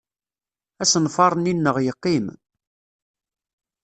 [0.83, 2.25] Asenfaṛ-nni-nneɣ yeqqim.